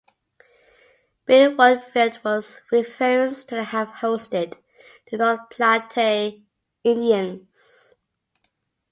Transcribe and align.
Bill 1.27 1.55
Wood 1.55 1.79
Field 1.83 2.19
was 2.25 2.59
referenced 2.71 3.49
to 3.49 3.63
have 3.63 3.87
hosted 3.89 4.57
the 5.11 5.17
North 5.19 5.47
Platte 5.51 6.41
Indians. 6.83 7.93